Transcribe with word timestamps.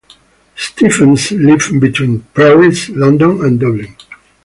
Stephens 0.55 1.31
lived 1.33 1.79
between 1.79 2.21
Paris, 2.33 2.89
London 2.89 3.45
and 3.45 3.59
Dublin. 3.59 3.95